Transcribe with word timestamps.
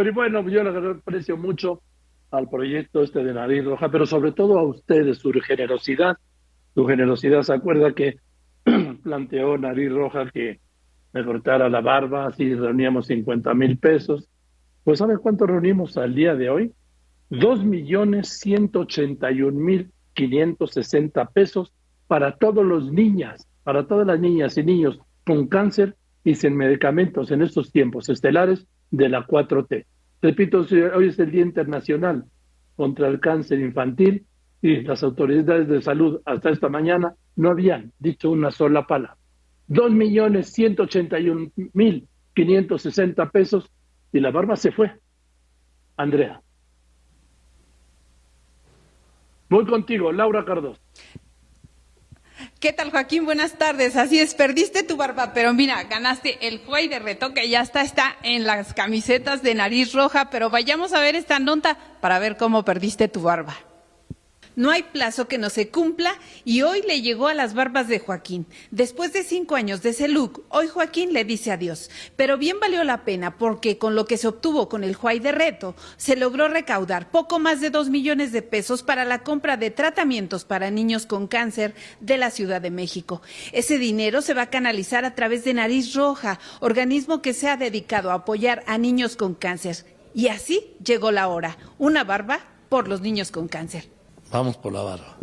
Pero 0.00 0.14
bueno, 0.14 0.48
yo 0.48 0.62
le 0.64 0.92
aprecio 0.92 1.36
mucho 1.36 1.82
al 2.30 2.48
proyecto 2.48 3.02
este 3.02 3.22
de 3.22 3.34
Nariz 3.34 3.66
Roja, 3.66 3.90
pero 3.90 4.06
sobre 4.06 4.32
todo 4.32 4.58
a 4.58 4.62
ustedes, 4.62 5.18
su 5.18 5.30
generosidad. 5.30 6.16
Su 6.74 6.86
generosidad, 6.86 7.42
¿se 7.42 7.52
acuerda 7.52 7.92
que 7.92 8.16
planteó 9.02 9.58
Nariz 9.58 9.92
Roja 9.92 10.30
que 10.30 10.58
me 11.12 11.22
cortara 11.22 11.68
la 11.68 11.82
barba, 11.82 12.28
así 12.28 12.54
reuníamos 12.54 13.08
50 13.08 13.52
mil 13.52 13.76
pesos? 13.76 14.26
Pues 14.84 15.00
¿sabe 15.00 15.18
cuánto 15.18 15.46
reunimos 15.46 15.98
al 15.98 16.14
día 16.14 16.34
de 16.34 16.48
hoy? 16.48 16.72
Dos 17.28 17.62
millones 17.62 18.40
ciento 18.40 18.80
ochenta 18.80 19.30
y 19.30 19.42
un 19.42 19.62
mil 19.62 19.92
quinientos 20.14 20.70
sesenta 20.70 21.26
pesos 21.26 21.74
para 22.06 22.38
todos 22.38 22.64
los 22.64 22.90
niñas, 22.90 23.46
para 23.64 23.86
todas 23.86 24.06
las 24.06 24.18
niñas 24.18 24.56
y 24.56 24.62
niños 24.62 24.98
con 25.26 25.46
cáncer 25.46 25.94
y 26.24 26.36
sin 26.36 26.56
medicamentos 26.56 27.30
en 27.32 27.42
estos 27.42 27.70
tiempos 27.70 28.08
estelares 28.08 28.66
de 28.90 29.08
la 29.08 29.26
4T. 29.26 29.86
Repito, 30.22 30.66
hoy 30.94 31.08
es 31.08 31.18
el 31.18 31.30
Día 31.30 31.42
Internacional 31.42 32.24
contra 32.76 33.08
el 33.08 33.20
Cáncer 33.20 33.60
Infantil 33.60 34.26
y 34.62 34.82
las 34.82 35.02
autoridades 35.02 35.68
de 35.68 35.80
salud 35.80 36.20
hasta 36.24 36.50
esta 36.50 36.68
mañana 36.68 37.14
no 37.36 37.50
habían 37.50 37.92
dicho 37.98 38.30
una 38.30 38.50
sola 38.50 38.86
palabra. 38.86 39.16
Dos 39.66 39.90
millones 39.92 40.52
ciento 40.52 40.82
ochenta 40.82 41.18
y 41.18 41.30
un 41.30 41.52
mil 41.72 42.06
quinientos 42.34 42.82
sesenta 42.82 43.30
pesos 43.30 43.70
y 44.12 44.20
la 44.20 44.30
barba 44.30 44.56
se 44.56 44.72
fue. 44.72 44.92
Andrea. 45.96 46.42
Voy 49.48 49.66
contigo, 49.66 50.12
Laura 50.12 50.44
Cardoso. 50.44 50.80
¿Qué 52.58 52.72
tal, 52.72 52.90
Joaquín? 52.90 53.24
Buenas 53.24 53.52
tardes. 53.52 53.96
Así 53.96 54.18
es, 54.18 54.34
perdiste 54.34 54.82
tu 54.82 54.96
barba, 54.96 55.32
pero 55.32 55.52
mira, 55.54 55.82
ganaste 55.84 56.46
el 56.46 56.58
juey 56.64 56.88
de 56.88 56.98
retoque. 56.98 57.48
Ya 57.48 57.60
está, 57.60 57.82
está 57.82 58.16
en 58.22 58.44
las 58.44 58.74
camisetas 58.74 59.42
de 59.42 59.54
nariz 59.54 59.92
roja, 59.92 60.30
pero 60.30 60.50
vayamos 60.50 60.92
a 60.92 61.00
ver 61.00 61.16
esta 61.16 61.38
nota 61.38 61.76
para 62.00 62.18
ver 62.18 62.36
cómo 62.36 62.64
perdiste 62.64 63.08
tu 63.08 63.22
barba. 63.22 63.56
No 64.56 64.70
hay 64.70 64.82
plazo 64.82 65.28
que 65.28 65.38
no 65.38 65.48
se 65.48 65.68
cumpla 65.68 66.14
y 66.44 66.62
hoy 66.62 66.82
le 66.82 67.02
llegó 67.02 67.28
a 67.28 67.34
las 67.34 67.54
barbas 67.54 67.88
de 67.88 68.00
Joaquín. 68.00 68.46
Después 68.70 69.12
de 69.12 69.22
cinco 69.22 69.54
años 69.54 69.82
de 69.82 69.90
ese 69.90 70.08
look, 70.08 70.44
hoy 70.48 70.66
Joaquín 70.66 71.12
le 71.12 71.24
dice 71.24 71.52
adiós. 71.52 71.88
Pero 72.16 72.36
bien 72.36 72.58
valió 72.60 72.82
la 72.82 73.04
pena 73.04 73.38
porque 73.38 73.78
con 73.78 73.94
lo 73.94 74.06
que 74.06 74.16
se 74.16 74.28
obtuvo 74.28 74.68
con 74.68 74.82
el 74.82 74.96
Juay 74.96 75.20
de 75.20 75.32
Reto, 75.32 75.76
se 75.96 76.16
logró 76.16 76.48
recaudar 76.48 77.10
poco 77.10 77.38
más 77.38 77.60
de 77.60 77.70
dos 77.70 77.90
millones 77.90 78.32
de 78.32 78.42
pesos 78.42 78.82
para 78.82 79.04
la 79.04 79.22
compra 79.22 79.56
de 79.56 79.70
tratamientos 79.70 80.44
para 80.44 80.70
niños 80.70 81.06
con 81.06 81.28
cáncer 81.28 81.74
de 82.00 82.18
la 82.18 82.30
Ciudad 82.30 82.60
de 82.60 82.70
México. 82.70 83.22
Ese 83.52 83.78
dinero 83.78 84.20
se 84.20 84.34
va 84.34 84.42
a 84.42 84.50
canalizar 84.50 85.04
a 85.04 85.14
través 85.14 85.44
de 85.44 85.54
Nariz 85.54 85.94
Roja, 85.94 86.40
organismo 86.60 87.22
que 87.22 87.34
se 87.34 87.48
ha 87.48 87.56
dedicado 87.56 88.10
a 88.10 88.14
apoyar 88.14 88.64
a 88.66 88.78
niños 88.78 89.16
con 89.16 89.34
cáncer. 89.34 89.84
Y 90.12 90.28
así 90.28 90.74
llegó 90.84 91.12
la 91.12 91.28
hora. 91.28 91.56
Una 91.78 92.04
barba 92.04 92.40
por 92.68 92.88
los 92.88 93.00
niños 93.00 93.30
con 93.30 93.48
cáncer. 93.48 93.99
Vamos 94.30 94.56
por 94.56 94.72
la 94.72 94.82
barba. 94.82 95.16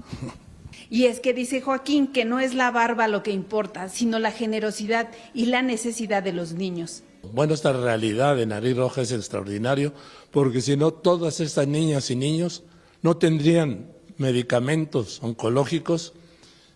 Y 0.90 1.06
es 1.06 1.20
que 1.20 1.34
dice 1.34 1.62
Joaquín 1.62 2.08
que 2.08 2.26
no 2.26 2.40
es 2.40 2.54
la 2.54 2.72
barba 2.72 3.08
lo 3.08 3.24
que 3.24 3.32
importa, 3.32 3.90
sino 3.90 4.20
la 4.20 4.32
generosidad 4.32 5.10
y 5.34 5.48
la 5.48 5.62
necesidad 5.62 6.24
de 6.24 6.34
los 6.34 6.54
niños. 6.54 7.04
Bueno, 7.34 7.54
esta 7.54 7.74
realidad 7.74 8.36
de 8.36 8.46
Nariz 8.46 8.78
Roja 8.78 9.02
es 9.02 9.12
extraordinario, 9.12 9.94
porque 10.32 10.62
si 10.62 10.78
no, 10.78 10.92
todas 10.92 11.40
estas 11.40 11.68
niñas 11.68 12.10
y 12.10 12.16
niños 12.16 12.64
no 13.02 13.18
tendrían 13.18 13.92
medicamentos 14.18 15.20
oncológicos 15.22 16.14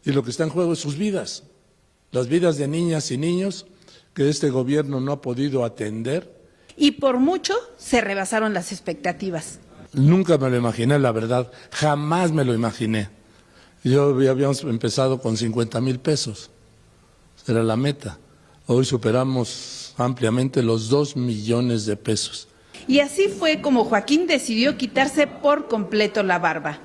y 0.04 0.12
lo 0.12 0.24
que 0.24 0.32
está 0.32 0.44
en 0.44 0.50
juego 0.50 0.74
es 0.74 0.80
sus 0.80 0.98
vidas, 0.98 1.44
las 2.12 2.28
vidas 2.28 2.58
de 2.58 2.68
niñas 2.68 3.12
y 3.12 3.18
niños 3.18 3.66
que 4.14 4.30
este 4.30 4.50
gobierno 4.50 5.00
no 5.00 5.14
ha 5.14 5.22
podido 5.22 5.64
atender. 5.64 6.42
Y 6.76 6.92
por 6.92 7.18
mucho 7.18 7.54
se 7.78 8.02
rebasaron 8.02 8.54
las 8.54 8.72
expectativas. 8.72 9.60
Nunca 9.94 10.38
me 10.38 10.50
lo 10.50 10.58
imaginé, 10.58 10.98
la 11.00 11.12
verdad. 11.12 11.52
Jamás 11.72 12.32
me 12.32 12.46
lo 12.46 12.54
imaginé. 12.54 13.10
Yo 13.84 14.10
habíamos 14.30 14.64
empezado 14.64 15.20
con 15.20 15.38
50 15.38 15.82
mil 15.82 16.00
pesos. 16.00 16.50
Era 17.48 17.64
la 17.64 17.76
meta. 17.76 18.20
Hoy 18.68 18.86
superamos 18.86 19.94
ampliamente 19.98 20.62
los 20.62 20.90
2 20.90 21.18
millones 21.18 21.86
de 21.86 21.98
pesos. 21.98 22.48
Y 22.88 23.00
así 23.00 23.28
fue 23.28 23.62
como 23.62 23.84
Joaquín 23.84 24.28
decidió 24.28 24.78
quitarse 24.78 25.28
por 25.28 25.68
completo 25.68 26.24
la 26.24 26.40
barba. 26.40 26.80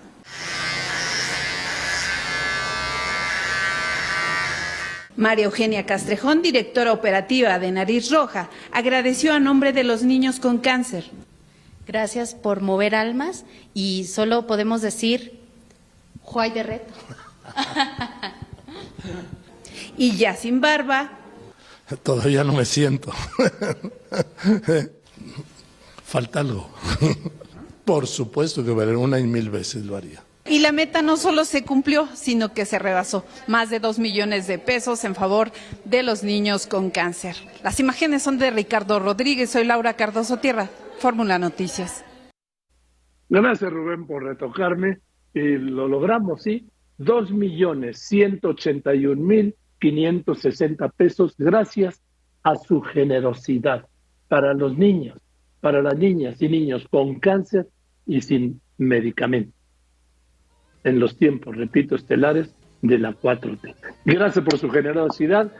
María 5.16 5.46
Eugenia 5.46 5.86
Castrejón, 5.86 6.42
directora 6.42 6.92
operativa 6.92 7.58
de 7.58 7.72
Nariz 7.72 8.10
Roja, 8.10 8.50
agradeció 8.70 9.32
a 9.32 9.40
nombre 9.40 9.72
de 9.72 9.84
los 9.84 10.02
niños 10.02 10.40
con 10.40 10.58
cáncer. 10.58 11.10
Gracias 11.86 12.34
por 12.34 12.62
mover 12.62 12.94
almas 12.94 13.44
y 13.74 14.04
solo 14.04 14.46
podemos 14.46 14.82
decir, 14.82 15.40
Juay 16.22 16.50
de 16.50 16.62
reto. 16.64 16.92
y 19.96 20.16
ya 20.16 20.34
sin 20.34 20.60
barba. 20.60 21.12
Todavía 22.02 22.42
no 22.42 22.52
me 22.52 22.64
siento. 22.64 23.12
Falta 26.04 26.40
algo. 26.40 26.68
Por 27.84 28.08
supuesto 28.08 28.64
que 28.64 28.72
una 28.72 29.20
y 29.20 29.24
mil 29.24 29.50
veces 29.50 29.84
lo 29.84 29.96
haría. 29.96 30.24
Y 30.48 30.60
la 30.60 30.70
meta 30.70 31.02
no 31.02 31.16
solo 31.16 31.44
se 31.44 31.64
cumplió, 31.64 32.06
sino 32.14 32.52
que 32.52 32.64
se 32.64 32.78
rebasó. 32.78 33.24
Más 33.48 33.68
de 33.68 33.80
dos 33.80 33.98
millones 33.98 34.46
de 34.46 34.58
pesos 34.58 35.04
en 35.04 35.14
favor 35.14 35.50
de 35.84 36.02
los 36.02 36.22
niños 36.22 36.66
con 36.66 36.90
cáncer. 36.90 37.36
Las 37.64 37.80
imágenes 37.80 38.22
son 38.22 38.38
de 38.38 38.50
Ricardo 38.50 39.00
Rodríguez. 39.00 39.50
Soy 39.50 39.64
Laura 39.64 39.94
Cardoso 39.94 40.38
Tierra. 40.38 40.68
Fórmula 40.98 41.38
Noticias. 41.38 42.04
Gracias, 43.28 43.72
Rubén, 43.72 44.06
por 44.06 44.22
retocarme. 44.22 44.98
Y 45.34 45.56
lo 45.58 45.88
logramos, 45.88 46.44
¿sí? 46.44 46.68
Dos 46.96 47.30
millones 47.30 48.06
ciento 48.08 48.50
ochenta 48.50 48.94
y 48.94 49.06
un 49.06 49.26
mil 49.26 49.54
quinientos 49.80 50.40
sesenta 50.40 50.88
pesos 50.88 51.34
gracias 51.36 52.00
a 52.42 52.54
su 52.56 52.80
generosidad 52.80 53.86
para 54.28 54.54
los 54.54 54.78
niños, 54.78 55.18
para 55.60 55.82
las 55.82 55.98
niñas 55.98 56.40
y 56.40 56.48
niños 56.48 56.86
con 56.88 57.20
cáncer 57.20 57.66
y 58.06 58.22
sin 58.22 58.60
medicamento. 58.78 59.52
En 60.86 61.00
los 61.00 61.16
tiempos, 61.16 61.56
repito, 61.56 61.96
estelares 61.96 62.54
de 62.80 63.00
la 63.00 63.10
4T. 63.10 63.74
Gracias 64.04 64.44
por 64.44 64.56
su 64.56 64.70
generosidad. 64.70 65.52